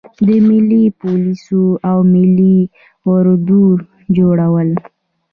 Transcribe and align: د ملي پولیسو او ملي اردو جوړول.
د 0.25 0.27
ملي 0.47 0.83
پولیسو 1.01 1.63
او 1.89 1.97
ملي 2.13 2.57
اردو 3.11 3.63
جوړول. 4.17 4.69